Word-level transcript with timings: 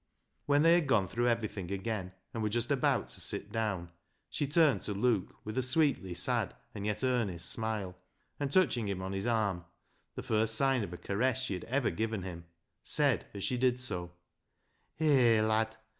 When 0.47 0.63
they 0.63 0.73
had 0.73 0.87
gone 0.87 1.07
through 1.07 1.27
everything 1.27 1.69
again, 1.71 2.13
and 2.33 2.41
were 2.41 2.49
just 2.49 2.71
about 2.71 3.09
to 3.09 3.21
sit 3.21 3.51
down, 3.51 3.91
she 4.31 4.47
turned 4.47 4.81
to 4.81 4.95
Luke 4.95 5.35
with 5.45 5.59
a 5.59 5.61
sweetly 5.61 6.15
sad 6.15 6.55
and 6.73 6.87
yet 6.87 7.03
earnest 7.03 7.51
smile, 7.51 7.95
and, 8.39 8.51
touching 8.51 8.87
him 8.87 9.03
on 9.03 9.11
his 9.11 9.27
arm,— 9.27 9.63
the 10.15 10.23
first 10.23 10.55
sign 10.55 10.83
of 10.83 10.91
a 10.91 10.97
caress 10.97 11.43
she 11.43 11.53
had 11.53 11.65
ever 11.65 11.91
given 11.91 12.23
him,— 12.23 12.45
said, 12.97 13.27
as 13.35 13.43
she 13.43 13.57
did 13.59 13.79
so 13.79 14.11
—"Hay, 14.95 15.39
lad 15.39 15.77